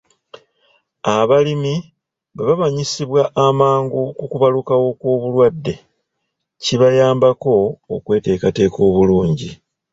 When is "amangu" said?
3.47-4.01